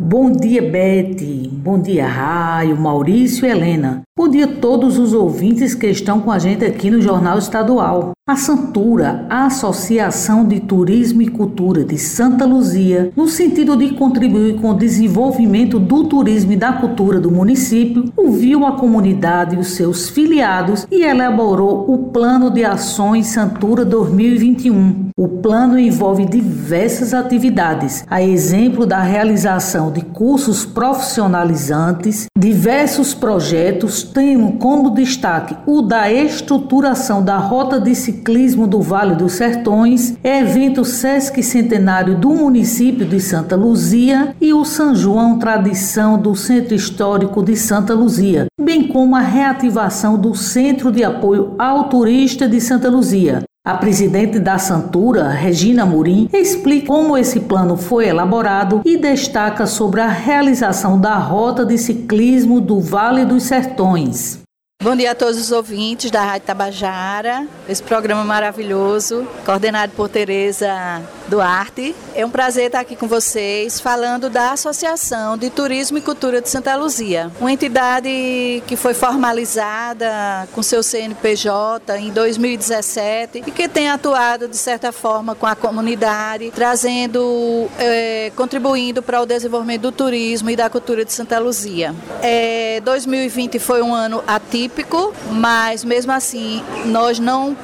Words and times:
Bom 0.00 0.30
dia, 0.30 0.62
Bete. 0.62 1.50
Bom 1.52 1.76
dia, 1.80 2.06
Raio, 2.06 2.80
Maurício 2.80 3.44
e 3.44 3.50
Helena. 3.50 4.02
Bom 4.16 4.28
dia 4.28 4.44
a 4.44 4.56
todos 4.56 4.96
os 4.96 5.12
ouvintes 5.12 5.74
que 5.74 5.88
estão 5.88 6.20
com 6.20 6.30
a 6.30 6.38
gente 6.38 6.64
aqui 6.64 6.88
no 6.88 7.00
Jornal 7.00 7.36
Estadual. 7.36 8.12
A 8.28 8.36
Santura, 8.36 9.26
a 9.30 9.46
Associação 9.46 10.44
de 10.44 10.60
Turismo 10.60 11.22
e 11.22 11.28
Cultura 11.28 11.84
de 11.84 11.96
Santa 11.96 12.44
Luzia, 12.44 13.10
no 13.16 13.26
sentido 13.26 13.76
de 13.76 13.94
contribuir 13.94 14.60
com 14.60 14.70
o 14.70 14.76
desenvolvimento 14.76 15.78
do 15.78 16.04
turismo 16.04 16.52
e 16.52 16.56
da 16.56 16.74
cultura 16.74 17.18
do 17.18 17.30
município, 17.30 18.12
ouviu 18.16 18.66
a 18.66 18.72
comunidade 18.72 19.56
e 19.56 19.58
os 19.58 19.68
seus 19.68 20.10
filiados 20.10 20.86
e 20.90 21.02
elaborou 21.02 21.90
o 21.90 22.10
Plano 22.10 22.50
de 22.50 22.64
Ações 22.64 23.28
Santura 23.28 23.84
2021. 23.84 25.08
O 25.16 25.28
plano 25.28 25.78
envolve 25.78 26.26
diversas 26.26 27.14
atividades, 27.14 28.04
a 28.08 28.22
exemplo 28.22 28.84
da 28.84 29.00
realização 29.00 29.87
de 29.90 30.02
cursos 30.02 30.64
profissionalizantes, 30.64 32.26
diversos 32.36 33.14
projetos 33.14 34.02
tendo 34.02 34.52
como 34.58 34.90
destaque 34.90 35.56
o 35.66 35.82
da 35.82 36.10
estruturação 36.10 37.22
da 37.22 37.36
Rota 37.36 37.80
de 37.80 37.94
Ciclismo 37.94 38.66
do 38.66 38.80
Vale 38.80 39.14
dos 39.14 39.32
Sertões, 39.32 40.16
evento 40.22 40.84
Sesc 40.84 41.42
Centenário 41.42 42.18
do 42.18 42.30
município 42.30 43.06
de 43.06 43.20
Santa 43.20 43.56
Luzia 43.56 44.34
e 44.40 44.52
o 44.52 44.64
São 44.64 44.94
João 44.94 45.38
Tradição 45.38 46.18
do 46.18 46.34
Centro 46.34 46.74
Histórico 46.74 47.42
de 47.42 47.56
Santa 47.56 47.94
Luzia, 47.94 48.46
bem 48.60 48.88
como 48.88 49.16
a 49.16 49.20
reativação 49.20 50.18
do 50.18 50.34
Centro 50.34 50.90
de 50.90 51.04
Apoio 51.04 51.54
ao 51.58 51.88
Turista 51.88 52.48
de 52.48 52.60
Santa 52.60 52.88
Luzia. 52.88 53.42
A 53.68 53.74
presidente 53.74 54.38
da 54.38 54.56
Santura, 54.56 55.28
Regina 55.28 55.84
Murim, 55.84 56.26
explica 56.32 56.86
como 56.86 57.18
esse 57.18 57.40
plano 57.40 57.76
foi 57.76 58.08
elaborado 58.08 58.80
e 58.82 58.96
destaca 58.96 59.66
sobre 59.66 60.00
a 60.00 60.08
realização 60.08 60.98
da 60.98 61.16
rota 61.18 61.66
de 61.66 61.76
ciclismo 61.76 62.62
do 62.62 62.80
Vale 62.80 63.26
dos 63.26 63.42
Sertões. 63.42 64.38
Bom 64.82 64.96
dia 64.96 65.10
a 65.10 65.14
todos 65.14 65.38
os 65.38 65.52
ouvintes 65.52 66.10
da 66.10 66.24
Rádio 66.24 66.46
Tabajara, 66.46 67.46
esse 67.68 67.82
programa 67.82 68.24
maravilhoso, 68.24 69.28
coordenado 69.44 69.92
por 69.92 70.08
Tereza 70.08 71.02
Duarte. 71.28 71.94
É 72.14 72.24
um 72.24 72.30
prazer 72.30 72.66
estar 72.66 72.80
aqui 72.80 72.96
com 72.96 73.06
vocês 73.06 73.80
falando 73.80 74.28
da 74.28 74.52
Associação 74.52 75.36
de 75.36 75.50
Turismo 75.50 75.98
e 75.98 76.00
Cultura 76.00 76.40
de 76.40 76.48
Santa 76.48 76.74
Luzia, 76.76 77.30
uma 77.40 77.52
entidade 77.52 78.62
que 78.66 78.76
foi 78.76 78.94
formalizada 78.94 80.48
com 80.52 80.62
seu 80.62 80.82
CNPJ 80.82 81.98
em 81.98 82.10
2017 82.10 83.44
e 83.46 83.50
que 83.50 83.68
tem 83.68 83.88
atuado 83.88 84.48
de 84.48 84.56
certa 84.56 84.90
forma 84.90 85.34
com 85.34 85.46
a 85.46 85.54
comunidade, 85.54 86.50
trazendo, 86.54 87.68
é, 87.78 88.32
contribuindo 88.34 89.02
para 89.02 89.20
o 89.20 89.26
desenvolvimento 89.26 89.82
do 89.82 89.92
turismo 89.92 90.50
e 90.50 90.56
da 90.56 90.68
cultura 90.68 91.04
de 91.04 91.12
Santa 91.12 91.38
Luzia. 91.38 91.94
É, 92.22 92.80
2020 92.84 93.58
foi 93.58 93.82
um 93.82 93.94
ano 93.94 94.22
atípico 94.26 94.68
típico, 94.68 95.14
mas 95.30 95.84
mesmo 95.84 96.12
assim 96.12 96.62
nós 96.86 97.18
não 97.18 97.56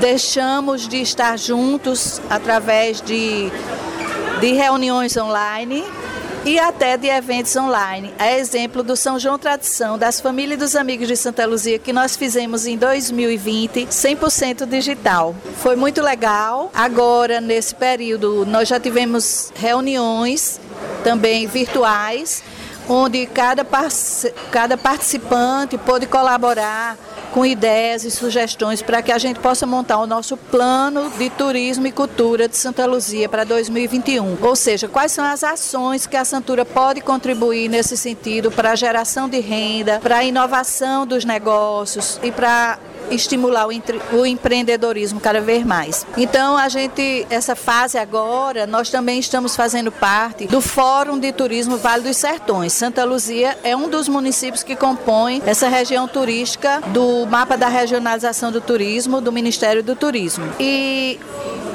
deixamos 0.00 0.86
de 0.88 1.00
estar 1.00 1.38
juntos 1.38 2.20
através 2.30 3.00
de, 3.00 3.50
de 4.40 4.52
reuniões 4.52 5.16
online 5.16 5.84
e 6.44 6.58
até 6.58 6.96
de 6.96 7.08
eventos 7.08 7.54
online. 7.56 8.12
É 8.18 8.38
exemplo 8.38 8.82
do 8.82 8.96
São 8.96 9.18
João 9.18 9.38
Tradição, 9.38 9.98
das 9.98 10.20
famílias 10.20 10.56
e 10.56 10.60
dos 10.60 10.76
amigos 10.76 11.08
de 11.08 11.16
Santa 11.16 11.44
Luzia, 11.46 11.78
que 11.78 11.92
nós 11.92 12.16
fizemos 12.16 12.66
em 12.66 12.76
2020, 12.76 13.86
100% 13.86 14.66
digital. 14.66 15.34
Foi 15.56 15.76
muito 15.76 16.00
legal. 16.00 16.70
Agora, 16.74 17.40
nesse 17.40 17.74
período, 17.74 18.46
nós 18.46 18.68
já 18.68 18.78
tivemos 18.78 19.52
reuniões 19.54 20.60
também 21.02 21.46
virtuais 21.46 22.42
onde 22.88 23.26
cada, 23.26 23.66
cada 24.50 24.78
participante 24.78 25.76
pôde 25.76 26.06
colaborar 26.06 26.96
com 27.32 27.44
ideias 27.44 28.04
e 28.04 28.10
sugestões 28.10 28.82
para 28.82 29.02
que 29.02 29.12
a 29.12 29.18
gente 29.18 29.40
possa 29.40 29.66
montar 29.66 29.98
o 29.98 30.06
nosso 30.06 30.36
plano 30.36 31.10
de 31.18 31.30
turismo 31.30 31.86
e 31.86 31.92
cultura 31.92 32.48
de 32.48 32.56
Santa 32.56 32.86
Luzia 32.86 33.28
para 33.28 33.44
2021. 33.44 34.38
Ou 34.40 34.56
seja, 34.56 34.88
quais 34.88 35.12
são 35.12 35.24
as 35.24 35.44
ações 35.44 36.06
que 36.06 36.16
a 36.16 36.24
Santura 36.24 36.64
pode 36.64 37.00
contribuir 37.00 37.68
nesse 37.68 37.96
sentido 37.96 38.50
para 38.50 38.72
a 38.72 38.76
geração 38.76 39.28
de 39.28 39.40
renda, 39.40 40.00
para 40.00 40.18
a 40.18 40.24
inovação 40.24 41.06
dos 41.06 41.24
negócios 41.24 42.18
e 42.22 42.32
para 42.32 42.78
estimular 43.10 43.66
o, 43.66 44.26
empreendedorismo 44.26 45.20
cada 45.20 45.40
vez 45.40 45.64
mais. 45.64 46.06
Então, 46.16 46.56
a 46.56 46.68
gente, 46.68 47.26
essa 47.30 47.54
fase 47.54 47.98
agora, 47.98 48.66
nós 48.66 48.90
também 48.90 49.18
estamos 49.18 49.56
fazendo 49.56 49.90
parte 49.90 50.46
do 50.46 50.60
Fórum 50.60 51.18
de 51.18 51.32
Turismo 51.32 51.76
Vale 51.76 52.02
dos 52.02 52.16
Sertões. 52.16 52.72
Santa 52.72 53.04
Luzia 53.04 53.58
é 53.62 53.76
um 53.76 53.88
dos 53.88 54.08
municípios 54.08 54.62
que 54.62 54.76
compõe 54.76 55.42
essa 55.46 55.68
região 55.68 56.06
turística 56.06 56.80
do 56.88 57.26
mapa 57.26 57.56
da 57.56 57.68
regionalização 57.68 58.50
do 58.50 58.60
turismo 58.60 59.20
do 59.20 59.32
Ministério 59.32 59.82
do 59.82 59.94
Turismo. 59.94 60.44
E 60.58 61.18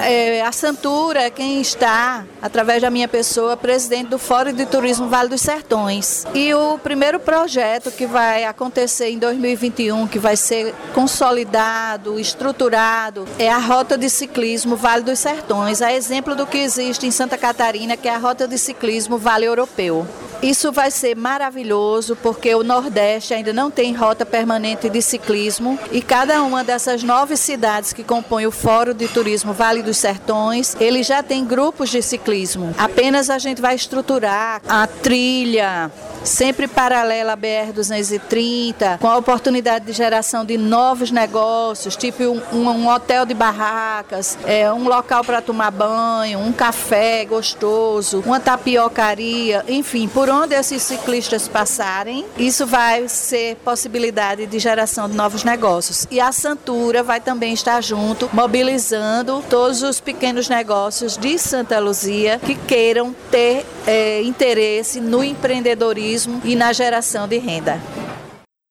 é, 0.00 0.42
a 0.42 0.52
Santura 0.52 1.22
é 1.22 1.30
quem 1.30 1.60
está, 1.60 2.24
através 2.40 2.82
da 2.82 2.90
minha 2.90 3.08
pessoa, 3.08 3.56
presidente 3.56 4.08
do 4.08 4.18
Fórum 4.18 4.52
de 4.52 4.66
Turismo 4.66 5.08
Vale 5.08 5.28
dos 5.28 5.40
Sertões. 5.40 6.24
E 6.34 6.52
o 6.54 6.78
primeiro 6.78 7.18
projeto 7.18 7.90
que 7.90 8.06
vai 8.06 8.44
acontecer 8.44 9.10
em 9.10 9.18
2021, 9.18 10.06
que 10.06 10.18
vai 10.18 10.36
ser 10.36 10.74
consolidado, 10.94 12.18
estruturado, 12.18 13.26
é 13.38 13.50
a 13.50 13.58
Rota 13.58 13.98
de 13.98 14.08
Ciclismo 14.08 14.76
Vale 14.76 15.02
dos 15.02 15.18
Sertões, 15.18 15.82
a 15.82 15.92
exemplo 15.92 16.34
do 16.34 16.46
que 16.46 16.58
existe 16.58 17.06
em 17.06 17.10
Santa 17.10 17.36
Catarina, 17.36 17.96
que 17.96 18.08
é 18.08 18.14
a 18.14 18.18
Rota 18.18 18.46
de 18.46 18.58
Ciclismo 18.58 19.18
Vale 19.18 19.46
Europeu. 19.46 20.06
Isso 20.42 20.70
vai 20.70 20.90
ser 20.90 21.16
maravilhoso 21.16 22.16
porque 22.16 22.54
o 22.54 22.62
Nordeste 22.62 23.34
ainda 23.34 23.52
não 23.52 23.70
tem 23.70 23.92
rota 23.92 24.24
permanente 24.24 24.88
de 24.88 25.02
ciclismo 25.02 25.78
e 25.90 26.00
cada 26.00 26.42
uma 26.42 26.62
dessas 26.62 27.02
nove 27.02 27.36
cidades 27.36 27.92
que 27.92 28.04
compõem 28.04 28.46
o 28.46 28.52
Fórum 28.52 28.94
de 28.94 29.08
Turismo 29.08 29.52
Vale 29.52 29.82
dos 29.82 29.96
Sertões, 29.96 30.76
ele 30.78 31.02
já 31.02 31.22
tem 31.22 31.44
grupos 31.44 31.90
de 31.90 32.00
ciclismo. 32.00 32.72
Apenas 32.78 33.30
a 33.30 33.38
gente 33.38 33.60
vai 33.60 33.74
estruturar 33.74 34.62
a 34.68 34.86
trilha, 34.86 35.90
sempre 36.24 36.66
paralela 36.66 37.32
à 37.32 37.36
BR-230, 37.36 38.98
com 38.98 39.08
a 39.08 39.16
oportunidade 39.16 39.84
de 39.84 39.92
geração 39.92 40.44
de 40.44 40.56
novos 40.56 41.10
negócios, 41.10 41.96
tipo 41.96 42.22
um, 42.22 42.68
um 42.68 42.88
hotel 42.88 43.24
de 43.24 43.34
barracas, 43.34 44.38
é, 44.44 44.70
um 44.72 44.88
local 44.88 45.24
para 45.24 45.40
tomar 45.40 45.70
banho, 45.70 46.38
um 46.38 46.52
café 46.52 47.24
gostoso, 47.24 48.22
uma 48.26 48.40
tapiocaria, 48.40 49.64
enfim, 49.68 50.08
por 50.08 50.28
onde 50.28 50.54
esses 50.54 50.82
ciclistas 50.82 51.48
passarem, 51.48 52.24
isso 52.36 52.66
vai 52.66 53.08
ser 53.08 53.56
possibilidade 53.64 54.46
de 54.46 54.58
geração 54.58 55.08
de 55.08 55.16
novos 55.16 55.44
negócios. 55.44 56.06
E 56.10 56.20
a 56.20 56.32
Santura 56.32 57.02
vai 57.02 57.20
também 57.20 57.52
estar 57.52 57.82
junto, 57.82 58.28
mobilizando 58.32 59.42
todos 59.48 59.82
os 59.82 60.00
pequenos 60.00 60.48
negócios 60.48 61.16
de 61.16 61.38
Santa 61.38 61.78
Luzia 61.78 62.38
que 62.38 62.54
queiram 62.54 63.14
ter 63.30 63.64
é, 63.86 64.22
interesse 64.22 65.00
no 65.00 65.22
empreendedorismo 65.22 66.07
turismo 66.08 66.40
e 66.42 66.56
na 66.56 66.72
geração 66.72 67.28
de 67.28 67.38
renda. 67.38 67.78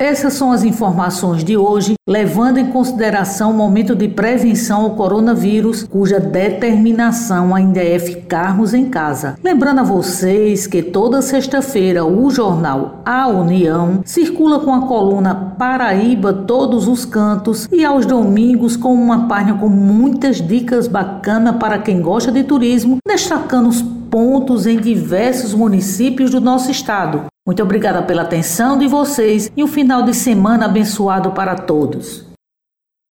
Essas 0.00 0.34
são 0.34 0.52
as 0.52 0.62
informações 0.62 1.42
de 1.42 1.56
hoje, 1.56 1.94
levando 2.08 2.58
em 2.58 2.66
consideração 2.66 3.50
o 3.50 3.54
momento 3.54 3.96
de 3.96 4.06
prevenção 4.06 4.82
ao 4.82 4.90
coronavírus, 4.94 5.82
cuja 5.82 6.20
determinação 6.20 7.52
ainda 7.52 7.82
é 7.82 7.98
ficarmos 7.98 8.72
em 8.72 8.88
casa. 8.88 9.36
Lembrando 9.42 9.80
a 9.80 9.82
vocês 9.82 10.68
que 10.68 10.84
toda 10.84 11.20
sexta-feira 11.20 12.04
o 12.04 12.30
jornal 12.30 13.02
A 13.04 13.26
União 13.26 14.00
circula 14.04 14.60
com 14.60 14.72
a 14.72 14.86
coluna 14.86 15.34
Paraíba 15.58 16.32
Todos 16.32 16.86
os 16.86 17.04
Cantos 17.04 17.68
e 17.72 17.84
aos 17.84 18.06
domingos 18.06 18.76
com 18.76 18.94
uma 18.94 19.26
página 19.26 19.58
com 19.58 19.68
muitas 19.68 20.36
dicas 20.40 20.86
bacanas 20.86 21.56
para 21.56 21.76
quem 21.76 22.00
gosta 22.00 22.30
de 22.30 22.44
turismo, 22.44 22.98
destacando 23.04 23.68
os 23.68 23.82
pontos 23.82 24.64
em 24.64 24.78
diversos 24.78 25.52
municípios 25.52 26.30
do 26.30 26.40
nosso 26.40 26.70
estado. 26.70 27.26
Muito 27.48 27.62
obrigada 27.62 28.02
pela 28.02 28.20
atenção 28.20 28.76
de 28.76 28.86
vocês 28.86 29.50
e 29.56 29.64
um 29.64 29.66
final 29.66 30.02
de 30.02 30.12
semana 30.12 30.66
abençoado 30.66 31.30
para 31.30 31.54
todos. 31.56 32.27